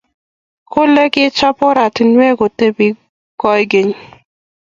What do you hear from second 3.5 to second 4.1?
geny